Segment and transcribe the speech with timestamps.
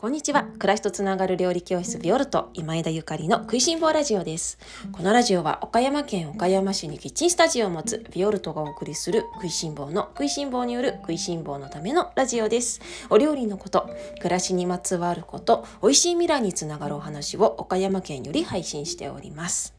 [0.00, 0.44] こんにちは。
[0.58, 4.56] 暮らしとつながる料理教室ビオルト今枝ゆかりの食いしん坊ラジオです。
[4.92, 12.80] このラジオは岡山県岡山市にキッチンスタジオを持つビオルトがお送りする食いしん坊の食いしん坊による食いしん坊のためのラジオです。
[13.10, 13.90] お料理のこと、
[14.20, 19.74] 暮らしにまつわること、美味しい未来につながるお話を岡山県より配信しております。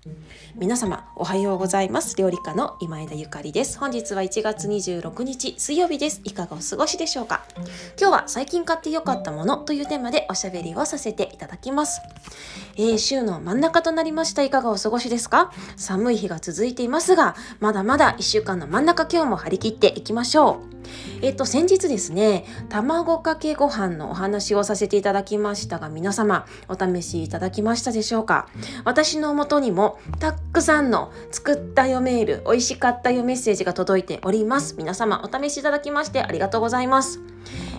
[0.53, 2.15] 皆様、おはようございます。
[2.17, 3.79] 料理家の今枝ゆかりです。
[3.79, 6.21] 本日は1月26日水曜日です。
[6.25, 7.43] いかがお過ごしでしょうか？
[7.99, 12.01] 今日は最近買ってよかったものというテーマでおしゃべりをさせていただきます。
[12.75, 14.43] えー、週の真ん中となりました。
[14.43, 15.52] いかがお過ごしですか？
[15.78, 20.71] 寒い日が続いていますが、まだまだ1週間の真ん中今日も張り切っていきましょう。
[21.21, 28.47] えっ、と、先日ですね、卵かけご飯のお話をさせていただきましたが、皆様、お試しいただきましたでしょうか？
[28.83, 34.75] 私の元にも、たくさんの作ったよメール、美味しかったよメッセージが届いております。
[34.78, 37.19] 皆様、お試しいただきましてありがとうございます。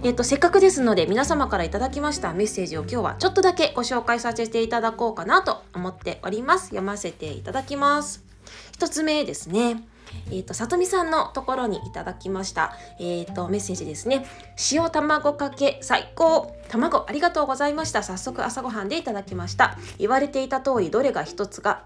[0.04, 6.66] えっ、と、せっかくですので、皆様からいただきましたメッセージを今日はちょっとだけご紹介させていただこうかなと思っております。
[6.66, 8.24] 読ませていただきます。
[8.72, 9.84] 一つ目ですね。
[10.26, 12.76] えっ、ー、と、さとみさんのところにいただきました。
[12.98, 14.26] えっ、ー、と、メッセージですね。
[14.72, 18.02] 塩卵かけ最高卵ありがとうございました。
[18.02, 19.78] 早速朝ごはんでいただきました。
[19.98, 21.84] 言われていた通り、どれが一つが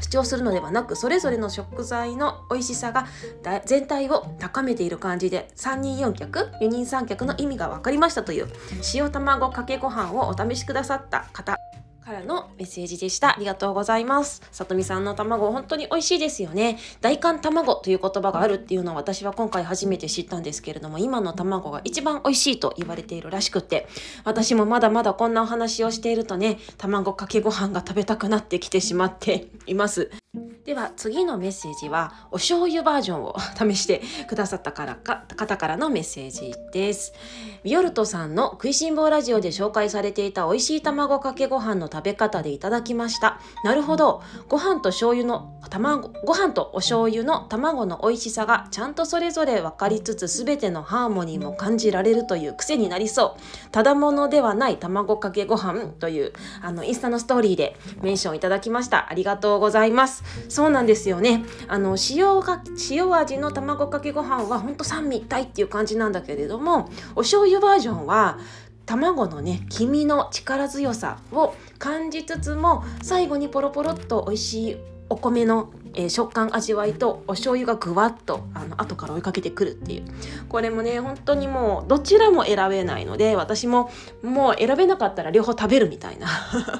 [0.00, 3.06] 主張するのではなくそれぞれの食材の美味しさが
[3.64, 8.48] 全体を高めている感じで3人4脚4人3脚の意味が分かりましたという
[8.94, 11.56] 塩卵かけご飯をお試しくださった方。
[12.08, 13.36] からのメッセージでした。
[13.36, 14.40] ありがとうございます。
[14.50, 16.78] さとみさんの卵、本当に美味しいですよね。
[17.02, 23.86] 大寒卵という言葉があるっていうのは私は今回初めて知ったんですけれども、今の卵が一番美味しいと言われているらしくて、
[24.24, 30.10] 私もまだまだこんなお話をしているとね、卵かけご飯が食べたくなってきてしまって います。
[30.64, 37.14] では次のメッセージはお醤油バージョンを 試してくださったからか方からのメッセージです。
[37.64, 43.40] ビオルトさんの食いしん坊ラジオで紹介されていた美味しい卵かけご飯の食べ方でいただきました。
[43.64, 44.22] なるほど。
[44.48, 53.70] ご飯と醤油の卵、ご飯とお醤油の卵の美味しさがちゃんとそれぞれ分かりつつ全てのハーモニーも感じられるという癖になりそう。
[53.72, 59.10] ただものではない卵かけご飯というあのインスタのストーリーでメンションいただきました。
[59.10, 60.22] ありがとうございます。
[60.48, 68.38] そうなんですよねあの塩が塩味の卵かけご飯はほんと三位一体っていう感じなんだけれどもお醤油バージョンは
[68.88, 74.76] 卵のね黄身の力強さを感じつつも最後にポロポロっと美味しい
[75.10, 80.04] お米のえー、食感味わいとお醤油がぐわっとあの後から追いかけてくるっていう。
[80.48, 83.90] これもね本当にもうどちらも選べないので私も
[84.22, 86.28] もう選べなかったら両方食べるみたいな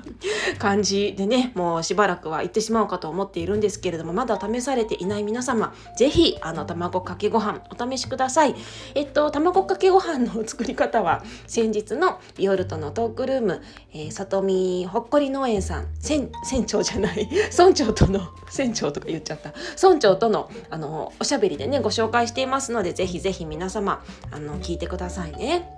[0.58, 8.54] 感じでねもうしばらくは行ってしまおうかと思っているんですけれどもまだ試されていない皆様是非あの卵かけご飯お試しください。
[8.94, 16.30] えっと卵かけご飯の作り方は先日のビオルトのトークルーム、えー、里見ほっこり農園さん船
[16.66, 18.20] 長じゃない村長との
[18.50, 25.74] 船長ととか言っちゃった村長とのあのおしゃべりでねご紹介していますのでぜひぜひ皆様あの聞いてくださいね。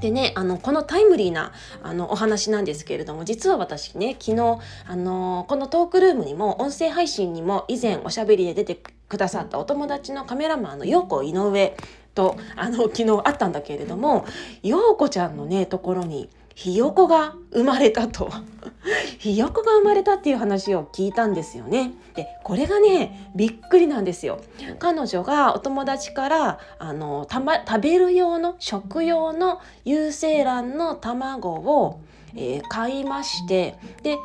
[0.00, 8.78] でね、あのこのタイムリーなあのお話なんですけれども実は私ね昨日あのこのトークルームにも音声配信にも以前おしゃべりで出て
[9.08, 11.76] くださったお友達のカメラマンの陽子井上
[12.14, 14.26] とあの昨日会ったんだけれども
[14.62, 18.30] 陽子ちゃんのねところにひよこが生まれたと
[19.20, 21.92] ひよこが生まれたっていう話を聞いたんですよね。
[22.14, 24.38] でこれがねびっくりなんですよ。
[24.78, 32.00] 彼女がお友達からあのた、ま、食べる用の食用の有精卵の卵を、
[32.34, 34.16] えー、買いましてで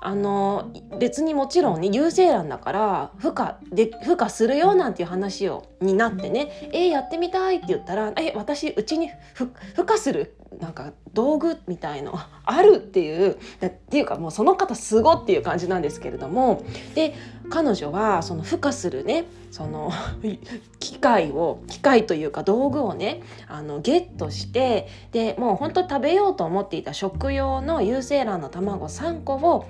[0.00, 16.62] あの別にもちろんね有精卵だから孵化で孵化するよなんていう話をになってね「えー、やってみたい」って言ったら「え私うちに孵化するなんか道具みたいの あるっていうっていうかもうその方すごっていう感じなんですけれども
[16.94, 17.14] で
[17.50, 19.90] 彼女はその孵化するねその
[20.80, 29.66] 機械を機械というか道具をねあのゲットしてでもう本当食べようと思っていた食用の有精卵の卵3個を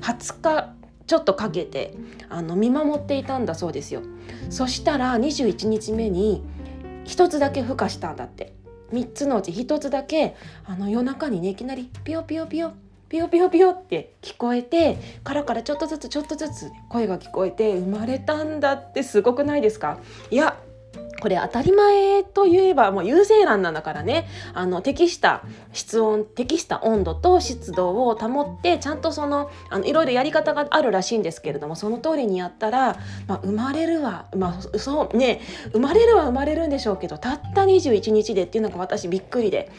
[0.00, 1.94] 20日ちょっとかけて
[2.28, 4.02] あの見守っていたんだそうですよ。
[4.50, 6.42] そしたら21日目に
[7.04, 8.55] 1つだけ孵化したんだって。
[8.92, 12.72] 3つのうち1つだけあの夜中にねいきなりピヨピヨピヨ
[13.08, 19.98] ピヨピヨピヨって聞こえてからからちょっとずつちょっとずつ声が聞こえて生まれたんだってすごくないですか？
[20.30, 20.56] いや
[21.20, 25.42] これ当たり前といえばもう優勢欄なんだからねあの適した
[25.72, 35.40] 室温適した温度と湿度を保ってちゃんとそのあのいろいろやり方があるらしいんですけれどもその通りにやったら、まあ、生まれるは、まあ、そうね
[35.72, 39.70] 生まれるは生まれるんでしょうけどたった21日でっていうのが私びっくりで。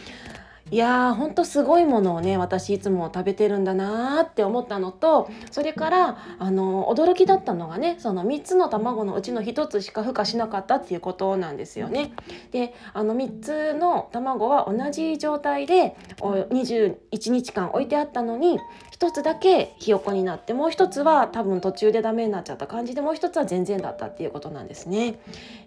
[0.70, 12.12] いやーほんとすごいものをね私いつも食べてるんだなーって思ったのとそれからあの驚きだったのがねその3つの卵のうちの1つしか孵化しなかったっていうことなんですよね。
[12.52, 18.60] であの3つの卵は同じ状態で21日間置いてあったのに
[19.00, 25.20] 1つだけひよこになってもう1つは多分途中でダメになっちゃった感じでもう1つは全然だったっていうことなんですね。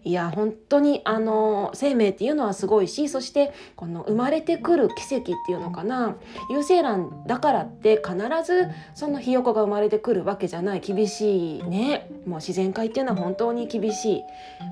[0.02, 6.16] いや本当にあの生命っていうのはすごいしそしてこの生まれてくる奇跡っていうのかな。
[6.50, 10.80] 有精卵だからって必ずそのひよこが生まれてくるわけじゃない。
[10.80, 12.10] 厳しいね。
[12.26, 14.22] もう自然界っていうのは本当に厳しい。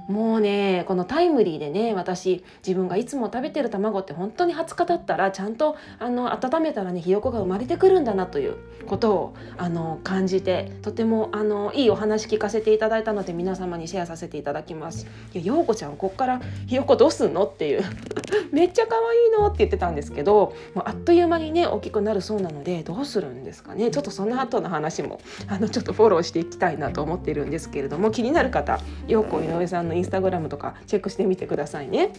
[0.08, 8.56] もうねこのタイムリーでね私自分がいつも食べてる卵って本当に20日経ったらちゃんとあの温めたらねひよこが生まれてくるんだなという
[8.86, 15.06] ことをあの感じてとてもあのいいお話聞かせていただいたので皆様にシェアさせていただきます。
[15.34, 17.44] いや陽子ちゃんこっからひよこどうすんの？
[17.44, 17.82] っていう。
[18.52, 19.46] めっちゃ可愛いの？
[19.48, 32.12] って言ってたんですですけどもうあっという間にね大きくなるそうなのでどうするんですかねちょっとその後の話もあのちょっとフォローしていきたいなと思っているんですけれども気になる方陽子井上さんのインスタグラムとかチェックしてみてくださいね。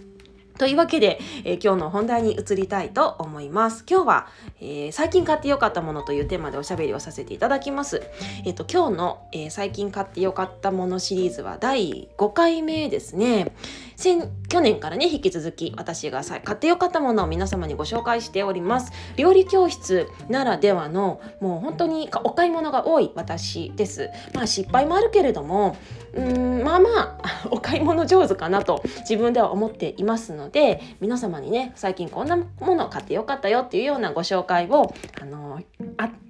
[0.60, 3.86] というわけで、えー、今日の本題に移りたいと思います。
[3.90, 4.28] 今日は、
[4.60, 8.04] えー、最近買ってよかったものというテーマでおしゃべりをさせていただきます。
[8.46, 13.54] えっ、ー、と今日の、えー、最近買ってよかったものシリーズは第5回目ですね。
[13.96, 18.92] 先去年からね引き続き私が買ってよかったものを皆様にご紹介しております。
[19.16, 24.10] 料理教室ならではのもう本当にお買い物が多い私です。
[24.34, 25.78] まあ失敗もあるけれども
[26.14, 26.90] うんまあま
[27.22, 35.62] あお買い物上手かなと自分では思っていますのでで皆様にね最近こんなものを買ってよかったよっていうようなご紹介をあの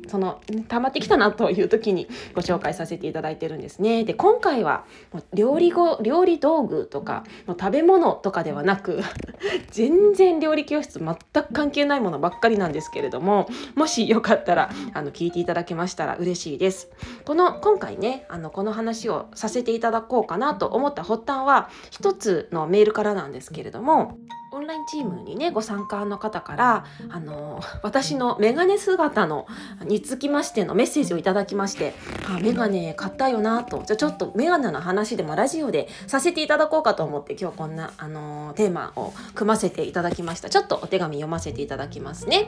[0.10, 4.04] その溜まってきたなという時にご紹介させていただいてるんですね。
[4.04, 4.86] で今回は
[5.34, 9.02] 料理後料理道具とか食べ物とかではなく
[9.72, 16.90] 全然料理教室全く関係ないものばっかりなんですけれどももしよかったらあの聞いていただけましたら嬉しいです。
[17.26, 24.18] この今回ねあのこの話をさせていただこうかなと思った発端は一つのメールからなんですけれども
[24.52, 29.46] オンラインチームにねご参加の方からあの 私のメガネ姿の
[29.86, 31.94] につきましてのメッセージをいただきまして
[32.28, 33.84] 「あメガネ買ったよな」と。
[33.86, 40.50] じゃあちょっとメガネの話でもラジオでさせていただこうかと思って今日こんなあのテーマを組ませていただきました。
[40.50, 42.48] ちょっとお手紙読ませていただきますね。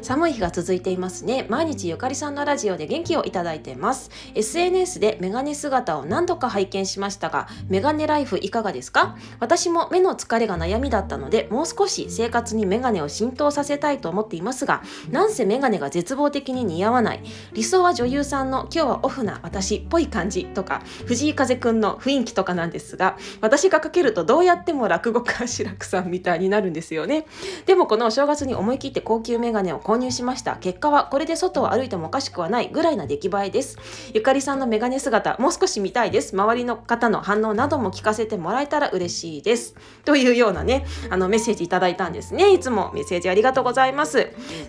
[0.00, 1.46] 寒い日が続いていますね。
[1.50, 4.10] 毎日ゆかりさんのラジオで元気をいただいてます。
[4.34, 9.16] SNS でメガネ姿を何度か拝見しましたがメガネライフいかがですか？
[9.38, 17.22] 私も目の疲れが悩みだったのでもう少し生活にメガネを浸透させたいと思っていますがなんせメガネが絶望的に似合わない。
[17.52, 27.26] 理想は女優さんの今日はオフな私っぽい感じとか藤井風くんの雰囲気とかなんですが私がかけるとどうやっても落語家志らくさんみたいになるんですよね。
[27.66, 30.56] でもこのお正月に思い切って高級メガネを購入しました。
[30.56, 33.78] 結果はこれで外を歩いてもおかしくはないぐらいな出来栄えです。
[34.14, 36.34] ゆかりさんのメガネ姿もう少し見たいです。
[36.34, 39.74] 周りの方の反応なども聞かせてもらえたら嬉しいです。
[40.04, 42.52] というようなねあのメッセージいただいたんですね。
[42.52, 44.28] いつもメッセージありがとうございます。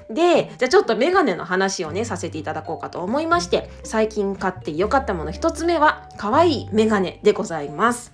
[0.10, 8.14] でじゃあちょっとメガネの話をねさせていただこうかと思いまして最近買って良かったもの1つ目は可愛いメガネでございます。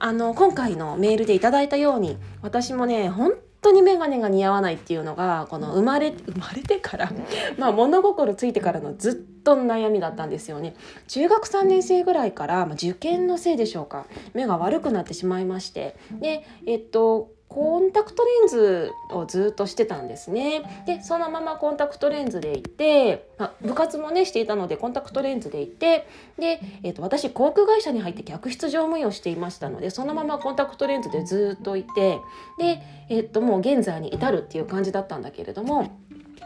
[0.00, 7.12] あの今回のメールでいただいたように私もね本当に眼鏡が似合わないっていうのがこの生まれ生まれてから
[7.58, 10.74] まあ物心ついてからのずっと悩みだったんですよね。
[11.06, 15.96] 中学3年生ぐらいから、まあ、受験のせいでしょうか目が悪くなってしまいまして。
[16.20, 20.84] でえっとコンタクトレンズをずっとしてたんですね。
[20.86, 26.06] でそのままコンタクトレンズでいて、まあ、部活もねしていたのでコンタクトレンズでいて
[26.38, 32.20] で、えーと、私航空会社に入って客室乗務員をしていましたのでそのままコンタクトレンズでずっといて
[32.60, 35.98] で、えーと、もう現在に至るっていう感じだったんだけれども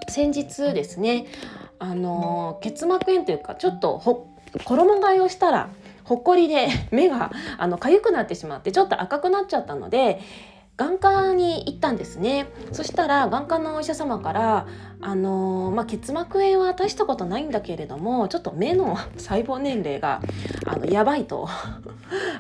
[0.08, 1.26] 先日ですね
[1.78, 4.32] あの結膜炎というかちょっとほ
[4.64, 5.68] 衣替えをしたら
[6.04, 10.20] ほっこりで目があの痒くなってしまってちょっと赤くなっちゃったので
[10.82, 12.48] 眼科に行ったんですね。
[12.72, 14.66] そしたら眼科のお医者様から
[15.04, 20.22] あのまあ、結膜炎は大したことないんだけれどもちょっと目の細胞年齢が
[20.64, 21.48] あのやばいと。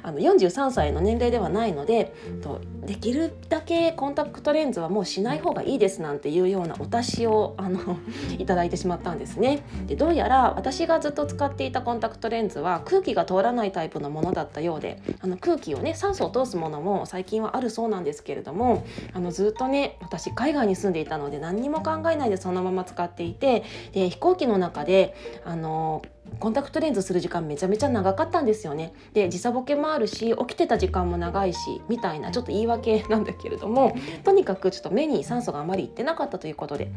[0.04, 7.98] あの43歳の年齢ではないのでとできるだけコンタクトレンズはもうしない方がいいですなんていうようなお達しをあの
[8.38, 9.62] いただいてしまったんですね。
[9.86, 23.62] でどうやら私がずっと使っていたコンタクトレンズは空気が通らないタイプのものだったようであの空気をね酸素を通すものも最近はあるそうなんですけれどもあのずっとね私海外に住んでいたので何にも考えないでそのまま使っていて
[23.92, 26.02] で飛行機の中であの
[26.38, 28.92] コンタクトレンズする時間めちゃめちゃ長かったんですよね。
[29.12, 31.58] で時差ボケもあるし起きてた時間も長いし
[31.88, 36.90] みたいなちょっと言い訳なんだけれどもとにかくちょっと目に酸素があまりいってなかったということで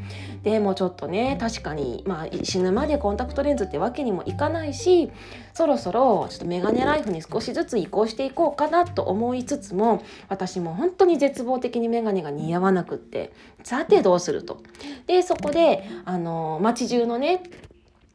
[0.43, 5.11] でもちょっとね確かに、まあ、死ぬまでコンタクトレンズってわけにもいかないし
[5.53, 13.31] そろそろちょっとメガネライフに少しずつ移行していこうかなと思いつつも私も本当に絶望的にメガネが似合わなくって
[13.63, 14.61] さてどうすると。
[15.07, 17.43] でそこであの街中のね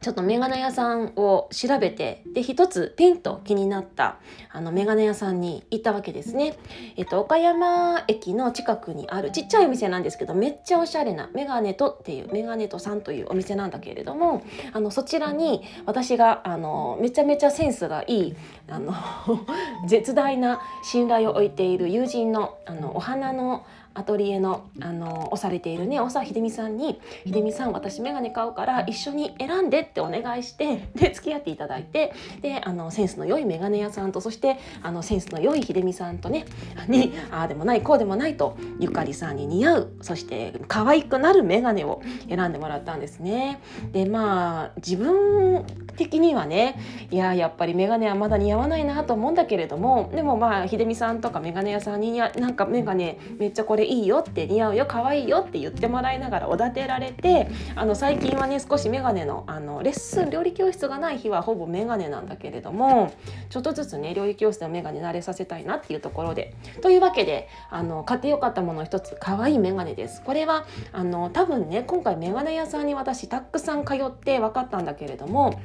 [0.01, 4.17] ちょっとメガネ屋さんを調べて、で、一つピンと気になった
[4.51, 6.57] あのメガネ屋さんに行ったわけですね。
[6.97, 14.43] えっと、岡山駅の近くにあるちっちゃいお店なんですけど、めっちゃおしゃれなメガネとっていう、メガネとさんというお店なんだけれども、
[14.73, 18.35] あの、そちらに私が、あの、めちゃめちゃセンスがいい、
[18.69, 18.95] あの
[19.87, 36.45] 絶大な信頼を置いている友人の、あの、お花のアトリエのあの押されているね長秀美さんに「秀美さん私眼鏡買うから一緒に選んで」ってお願いしてで付き合っていただいてであのセンスの良い眼鏡屋さんとそしてあのセンスの良い秀美さんとね
[36.87, 43.59] にああでもないこうでもないとゆかりさんに似合うそして可愛くなる眼鏡を選んでもらったんですね。
[43.91, 45.65] でまあ自分
[45.97, 46.79] 的にはね
[47.11, 63.13] いややっぱり眼鏡はまだ似合わないなと思うんだけれどもでもまあ秀美さんとか眼鏡屋さんになんか眼鏡めっちゃこれれいいよって似合うよ可愛いよって言ってもらいながらおだてられてあの最近はね少し眼鏡のあのレッスン料理教室がない日はほぼ眼鏡なんだけれども
[63.49, 66.55] ちょっとずつね料理教室の眼鏡慣れさせたいなっていうところで。
[66.81, 70.21] というわけであの買ってよかったもの一つ可愛い眼鏡です。
[70.23, 75.59] これはあの多分ね今回眼鏡屋さんに私たくさん通って分かったんだけれども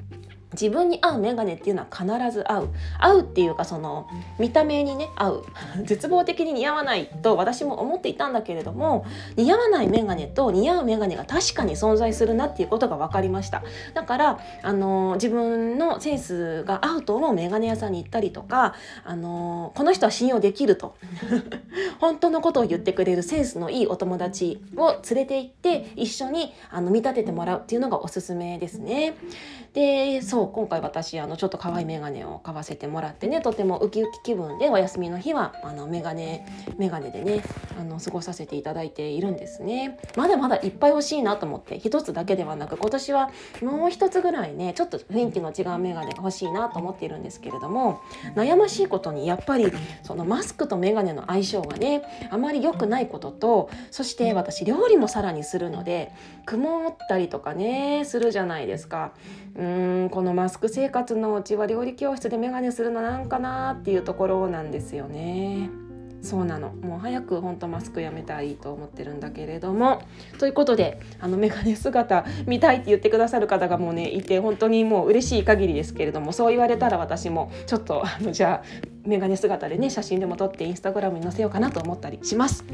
[0.52, 2.68] 自分に合うメガネっていうのは必ず合う。
[2.98, 5.44] 合うっていうかその見た目にね合う。
[5.84, 9.04] 絶望的に似合わないと私も思っていたんだけれども
[9.36, 13.62] 似合わないメガネと似合うメガネが確かに存在するなっていうことが分かりました。
[13.94, 18.74] だからあの自分のセンスが合うと思うメガネ屋さんに行ったりとか
[19.04, 20.94] あのこの人は信用できると。
[22.00, 29.14] 本当のことを言ってくれるセンスのいいお友達を連れて行って一緒にあの見立ててもらうっていうのがおすすめですね
[29.76, 36.46] でそう今回私あのちょっと可愛いメガネを買わせてもらってねとてもウキウキ気分でお休みの日はあのメガネ
[36.78, 37.44] メガネでね
[37.78, 43.30] あの過ごさせていただいているんですねまだまだいっぱい欲しいなと思って一つだけではなく今年は
[43.60, 48.00] もう一つぐらいねちょっと雰囲気の違うメガネが欲しいなと思っているんですけれども
[48.34, 49.70] 悩ましいことにやっぱり
[50.02, 56.12] そのマスクとメガネの相性がねあまり良くないこととそして私料理もさらにするので
[56.46, 59.12] 曇ったりとかねするじゃないですか。
[59.56, 65.70] うーんこのマスク生活のうちは料理教室でメガネするのなんかなっていうところなんですよね。
[66.22, 70.02] そうなのもう早く本当マスクやめたいと思ってるんだけれども
[70.38, 82.64] ということであのメガネ姿見たいって言ってくださる方がもうねいて本当にもう嬉しい限りですけれどもそう言われたら私もちょっとあのじゃあメガネ姿でね写真でも撮ってインスタグラムに載せようかなと思ったりします。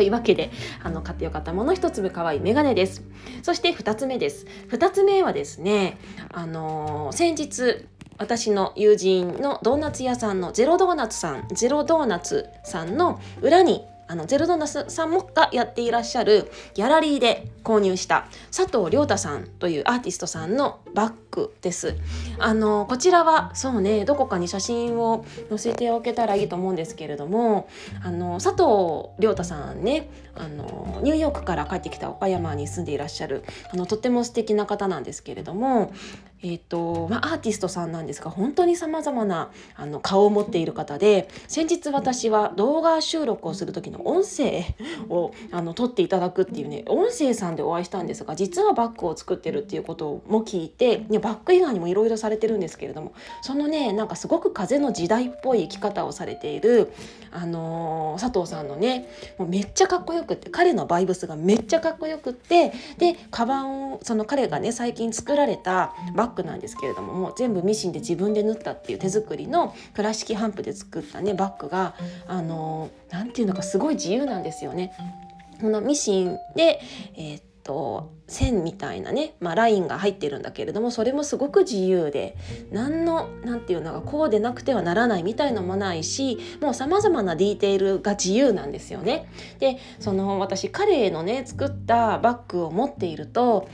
[0.00, 0.50] というわけで
[0.82, 3.02] あの買ってよかったもの1粒可愛いメガネです。
[3.42, 4.46] そして2つ目です。
[4.70, 5.98] 2つ目はですね
[6.32, 7.84] あのー、先日
[8.16, 21.94] 私の友人のドーナツ屋さんのゼロドーナツさんゼロドーナツさんの裏にあのゼルドナスさんもがやっていらっしゃるギャラリーで購入した佐藤亮太さんというアーティストさんのバッグです。
[22.40, 27.68] あのこちらはそうねどこかに写真を載せておけたらいいと思うんですけれども
[28.02, 35.92] あの佐藤亮太さんねあのニューヨークから帰ってきた岡山に住んでいらっしゃるあのとても素敵な方なんですけれども
[36.42, 44.64] えーとまあ、アーティストさんなんですが本当にさまざまなあの顔を持っている方で先日私は動画収録をする時の音声
[45.10, 56.90] をあの撮っていただくっていうね音声さんでお会いしたんですが実はバッグを作ってるっていうことも聞いていバッグ以外にもいろいろされてるんですけれどもそのねなんかすごく風の時代っぽい生き方をされている、
[57.30, 71.94] あのー、佐藤さんのねもうめっちゃかっこよくって彼のバイブスがめっちゃかっこよくってでカバンをその彼がね最近作られたバッグッグなんですけれどももう全部ミシンで自分で縫ったっていう手作りの倉敷ハンプで作ったねバッグが
[72.26, 74.92] あの何て言うのかすごい自由なんですよね。
[75.60, 76.80] このミシンで、
[77.16, 82.36] えーと線みたいなね、まあ、ラインが入ってるんだけれどもそれもすごく自由で
[82.70, 89.30] 何の何て言うのがこうでなくてはならないみたいのもないしもうさまざまなディテールが自由なんですよね。
[89.58, 93.68] でその私彼のね作ったバッグを持っていると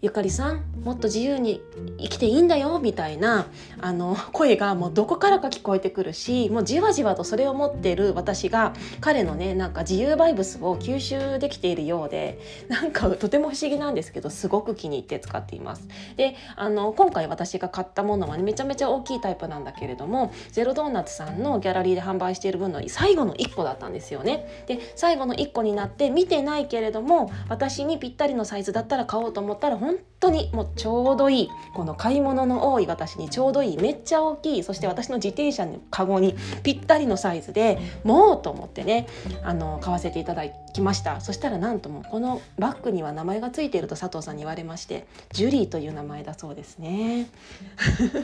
[0.00, 1.60] ゆかりさんもっと自由に
[1.98, 3.46] 生きていいんだよみたいな
[3.80, 12.38] あの声がもうどこからか聞こえてくるしもうじわじわとそれを持っている私が彼のねなんか自由バイブスを吸収できているようで
[12.68, 15.88] なんかとても不思議なんですけどすごく気に入って使っています。
[16.16, 24.64] であの今回私が買ったものは、ね、めちゃめちゃ大きいタイプなんだけれどもゼロドーナツさんのギャラリーで販売している分の最後の1個だったんですよね。
[24.68, 39.06] で最後の1個になって見てないけれども私にぴったりのサイズだったら買おうと思ったら本 تمام 当にもうちょうどいいこの買い物の多い私にちょうどいいめっちゃ大きいそして私の自転車のカゴにぴったりのサイズでもうと思ってね
[39.42, 41.20] あの買わせていただきました。
[41.20, 47.26] そしたらなんともこのバッグには名前がついていると佐藤さんに言われましてジュリーという名前だそうですね。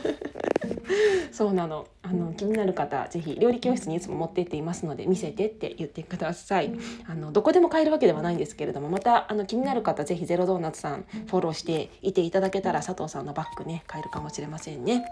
[1.32, 1.86] そうなの。
[2.02, 6.72] あの気になる方ぜひ料理教室にいつも持ってっていますので見せてって言ってください。
[7.08, 15.04] あのどこでも買えるわけではないんですけれどもまたあの気になる方ぜひゼロドーナツさんフォローしていていただけたら佐藤さんのバッグね買えるかもしれませんね。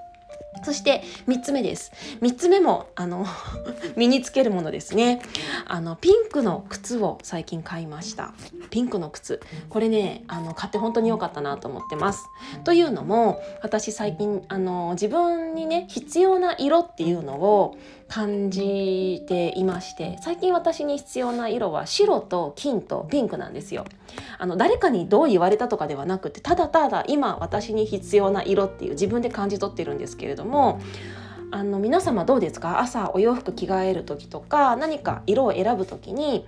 [0.64, 1.92] そして3つ目です。
[2.20, 3.26] 3つ目もあの
[3.96, 5.22] 身につけるものですね。
[5.66, 8.32] あのピンクの靴を最近買いました。
[8.70, 9.40] ピンクの靴。
[9.70, 12.24] これね、あの買って本当に良かったなと思ってます。
[12.64, 17.76] というのも、私最近あの自分にね必要な色っていうのを
[18.12, 23.86] 感じていまして、最近私に必要な色は白と金とピンクなんですよ。
[24.36, 30.80] あの誰かにどう言われたとかではなくて、ただただ今私に必要な色っていう自分で感じ取ってるんですけれども。
[31.54, 32.80] あの皆様どうですか？
[32.80, 36.46] 朝お洋服着替える時とか何か色を選ぶ時に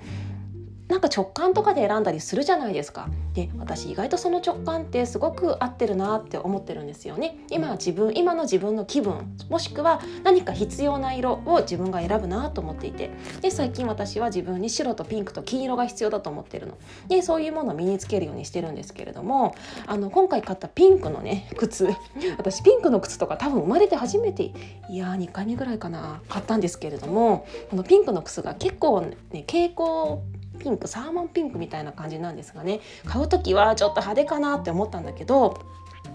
[0.89, 3.09] なんか直感とかで選んだりするじゃないですか。
[3.33, 7.39] で私意外とその直感ってすごく合ってるなって思ってるんですよね。
[7.51, 13.11] 今自分今の自分の気分もしくは何か必要な色を自分が選ぶなと思っていて
[13.41, 16.77] で最近私は自分に白とピンクと金色が必要だと思ってるの
[17.09, 19.55] でそういうものを身につけるようにしてるんですけれども
[19.87, 21.89] あの今回買ったピンクのね靴
[22.37, 24.53] 私ピンクの靴とか多分生まれて初めて
[24.91, 30.19] いやー2回目ぐらいかな買ったんですけれどもこのピンクの靴が結構ね蛍光
[30.59, 32.81] ピンクサーモンピンクみたいな感じなんですがね。
[33.05, 35.61] 買う時はちょっと派手かなって思ったんだけど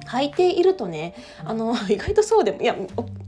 [0.07, 2.75] 履いているとねあの 意外とそうでもいや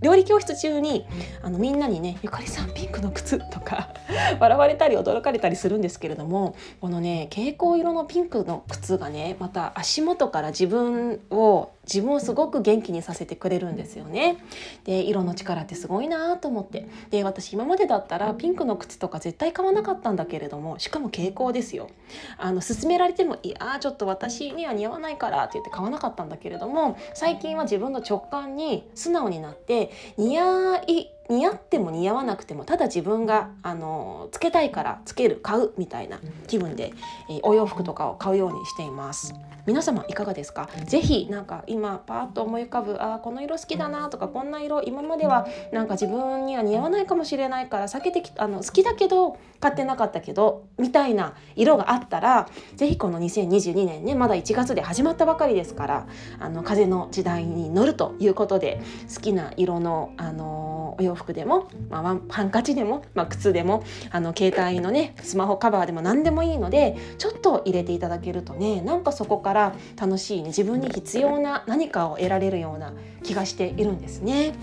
[0.02, 1.06] 料理教室中に
[1.42, 3.90] あのみんなにね「ゆかりさんピンクの靴」とか
[4.40, 14.38] 笑われたり驚かれたりするんですけれどもこのね蛍光色のピンクの靴がねまた足元から自分を自分をすごく元気にさせてくれるんですよね。
[14.86, 21.90] で色の力ってすごいなと思ってで私今までだったらピンクの靴とか絶対買わなかったんだけれどもしかも蛍光ですよ。
[22.38, 36.94] あの勧められても「いやちょっと私には似合わないから」って言って買わなかったんだけれども最近は自分の直感に素直になって似合い似合っても似合わなくてもただ自分があのつけたいからつける買うみたいな気分で、
[37.30, 39.34] えー、お洋服とかを買うようにしています。
[39.68, 40.68] 皆様いかがですか？
[40.88, 56.08] ぜひなんか今パーッと思い浮かぶあこの色好きだなとかこんな色今まではなんか自分には似合わないかもしれないから避けてきあの好きだけど買ってなかったけどみたいな色があったらぜひこの2022年ねまだ1月で始まったばかりですから
[56.40, 58.82] あの風の時代に乗るということで
[59.14, 74.54] 好きな色のあのお洋服でも、まあ、ハンカチでも、まあ、靴でもあの携帯のねスマホカバーでも何でもいいのでちょっと入れていただけるとねなんかそこから楽しい、ね、自分に必要な何かを得られるような気がしているんですね。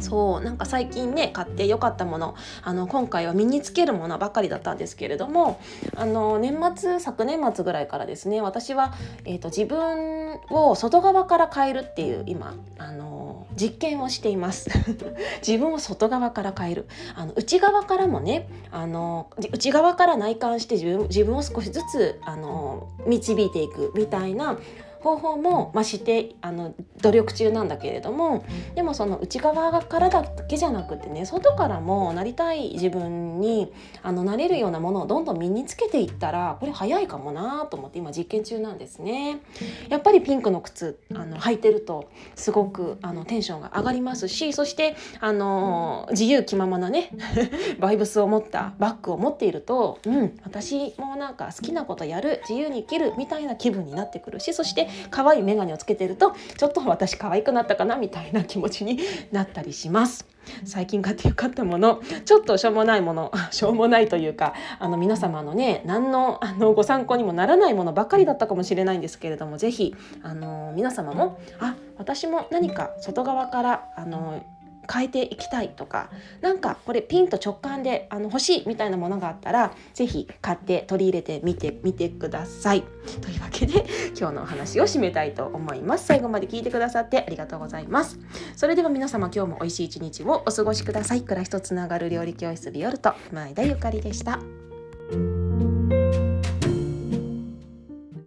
[0.00, 5.60] そうなんか最近ね買ってよかったものあの今回は身につけるものばかりだったんですけれども
[5.96, 14.70] あの年末昨年末ぐらいからですね私は、えーと、自分を外側から変えるっていう今あの実験をしています。
[15.46, 16.88] 自分を外側から変える。
[17.16, 24.58] あの内側からもねあの内側から内観して自分自分を少しずつあの導いていくみたいな
[25.00, 39.40] 方法も、まあ、してあの努力中なんだけれどもでもその内側からだけじゃなくてね外からもなりたい自分にあのなれるようなものをどんどん身につけていったらこれ早いかもなと思って今実験中なんですね。
[39.88, 47.10] やっぱりピンクの靴あの履いてるとすごくあのテンションが上がりますしそしてあの自由気ままなね
[47.78, 58.98] バイブスを持ったバッグを持っているとうん私もなんか好きなことやる自由に生きるみたいな気分になってくるしそして可愛い眼鏡をつけてるとちょっと私可愛くなったかなみたいな気持ちに
[59.32, 60.26] なったりします。
[60.64, 74.42] 最近買ってよかったものちょっとしょうもないもの しょうもないというかあの皆様のね何のあのご参考にもならないものばっかりだったかもしれないんですけれども是非あの皆様もあ私も何か外側からあの
[74.90, 82.82] 変えていきたいとかなんかこれピンと直感であの欲しいみたいなものがあったら是非買って取り入れてみてみてください。
[83.22, 83.84] というわけで
[84.18, 86.06] 今日のお話を締めたいと思います。
[86.06, 88.18] 最後まで聞いてくださってありがとうございます。
[88.56, 91.22] それでは皆様今日も美味しい一日をお過ごしください。
[91.22, 94.40] 暮らしとつながる料理教室ビオルト前田ゆかりでした。